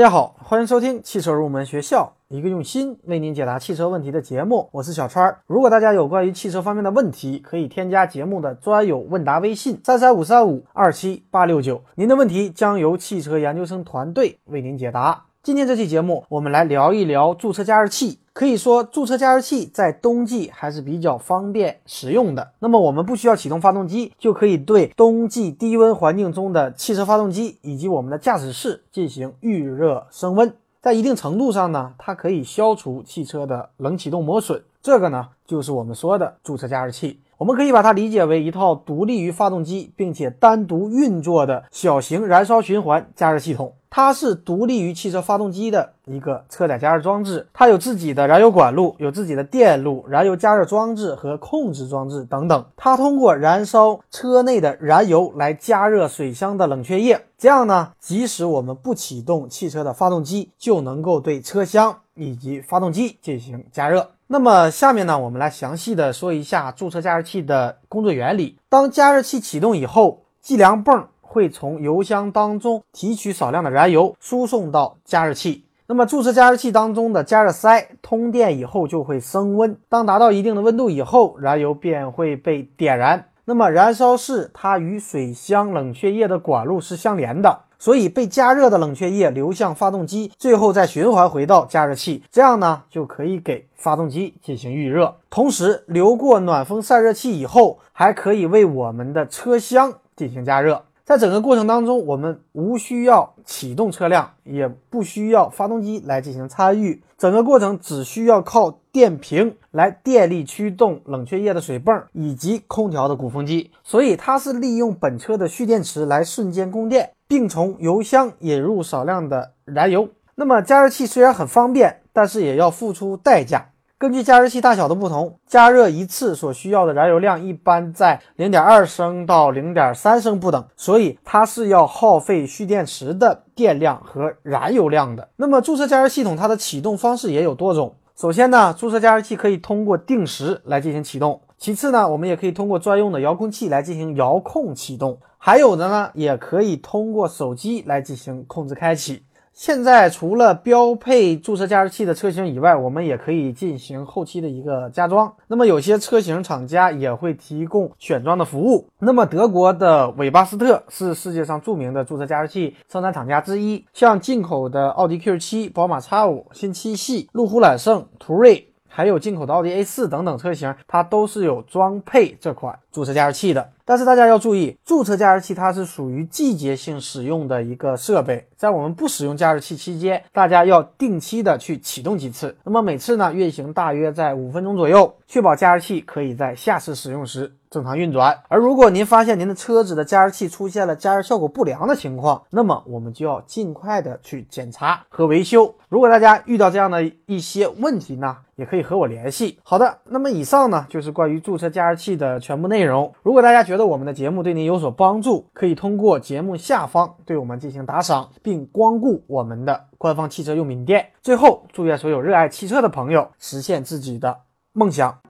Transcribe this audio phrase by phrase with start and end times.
[0.00, 4.70] 大家好，欢迎收听汽车入门学校，一个用心为您解答汽车问题的节目。
[4.72, 5.36] 我是小川。
[5.46, 15.26] 如果大家有关于汽车方面的问题，可以添加节目的专有问答微信三三五三五二七八六九，您的问题将由汽车研究生团队为您解答。
[15.42, 18.18] 今天这期节目，我们来聊一聊驻车加热器。
[18.34, 22.52] 可以说，驻车加热器在冬季还是比较方便实用的。
[22.58, 30.52] 那么，我们不需要启动发动机，就可以对冬季低温环境中的汽车发动机以及我们的驾驶室进行预热升温。
[30.82, 34.62] 在一定程度上呢，它可以消除汽车的冷启动磨损。
[34.82, 37.18] 这个呢，就是我们说的驻车加热器。
[37.40, 43.72] 我们可以把它理解为一套独立于发动机并且单独运作的小型燃烧循环加热系统。
[43.88, 52.62] 它是独立于汽车发动机的一个车载加热装置，它有自己的燃油管路、有自己的电路、燃油加热装置和控制装置等等。
[52.76, 64.10] 它通过燃烧车内的燃油来加热水箱的冷却液，这样呢，即使我们不启动汽车的发动机，就能够对车厢以及发动机进行加热。
[64.32, 68.56] 那么下面呢，我们来详细的说一下驻车加热器的工作原理。
[68.68, 71.08] 当加热器启动以后，计量泵。
[71.20, 75.64] 会从油箱当中提取少量的燃油，输送到加热器。
[75.86, 83.26] 那么驻车加热器当中的加热塞通电以后就会升温，当达到一定的温度以后，燃油便会被点燃。
[83.50, 95.16] 那么燃烧室它与水箱冷却液的管路是相连的，所以被加热的冷却液流向发动机，最后再循环回到加热器，这样呢就可以给发动机进行预热。
[95.30, 100.84] 同时流过暖风散热器以后，还可以为我们的车厢进行加热。
[101.10, 113.72] 在整个过程当中，我们无需要启动车辆，也不需要发动机来进行参与，整个过程只需要靠电瓶来电力驱动冷却液的水泵以及空调的鼓风机。
[113.82, 120.10] 所以它是利用本车的蓄电池来瞬间供电，并从油箱引入少量的燃油。
[120.36, 123.69] 那么加热器虽然很方便，但是也要付出代价。
[124.00, 135.28] 根据加热器大小的不同，加热一次所需要的燃油量一般在零点二升到零点三升不等，所以它是要耗费蓄电池的电量和燃油量的。
[135.36, 137.94] 那么驻车加热系统它的启动方式也有多种。
[138.16, 149.24] 首先呢，驻车加热器可以通过定时来进行启动；其次呢，我们也可以通过专用的遥控器来进行遥控启动；还有的呢，也可以通过手机来进行控制开启。
[149.52, 155.30] 现在除了标配驻车加热器的车型以外，我们也可以进行后期的一个加装。
[155.48, 158.88] 那么有些车型厂家也会提供选装的服务。
[158.98, 168.69] 那么德国的韦巴斯特是世界上著名的驻车加热器生产厂家之一，像进口的奥迪 Q7、宝马 X5、新七系、路虎揽胜、途锐。
[168.92, 173.70] 还有进口的奥迪 A4 等等车型，它都是有装配这款驻车加热器的。
[173.84, 182.56] 但是大家要注意，驻车加热器它是属于季节性使用的一个设备，在我们不使用加热器期间，大家要定期的去启动几次。
[182.64, 187.52] 那么每次呢运行大约在五分钟左右，确保加热器可以在下次使用时。
[187.70, 195.72] 正常运转，而如果您发现您的车子的加热器出现了加热效果不良的情况，那么我们就要尽快的去检查和维修。
[195.88, 199.60] 如果大家遇到这样的一些问题呢，也可以和我联系。
[199.62, 203.14] 好的，那么以上呢就是关于驻车加热器的全部内容。
[203.22, 211.10] 如果大家觉得我们的节目对您有所帮助，可以通过节目下方对我们进行打赏，并光顾我们的官方汽车用品店。
[211.22, 214.38] 最后，祝愿所有热爱汽车的朋友实现自己的
[214.72, 215.20] 梦想。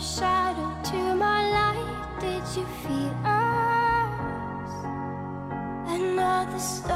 [0.00, 2.20] Shadow to my light.
[2.20, 4.70] Did you feel us?
[5.88, 6.95] Another star.